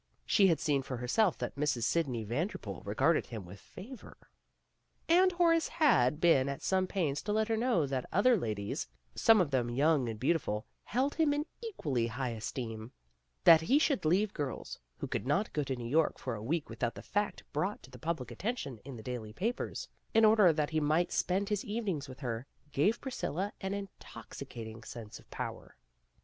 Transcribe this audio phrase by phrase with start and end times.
[0.25, 1.83] She had seen for herself that Mrs.
[1.83, 4.17] Sidney Vander pool regarded him with favor,
[5.07, 8.09] and Horace had PEGGY RAYMOND'S WAY been at some pains to let her know that
[8.11, 12.91] other ladies, some of them young and beautiful, held him in equally high esteem.
[13.43, 16.67] That he should leave girls, who could not go to New York for a week
[16.67, 20.51] without the fact brought to the public at tention in the daily papers, in order
[20.51, 25.75] that he might spend his evenings with her, gave Priscilla an intoxicating sense of power.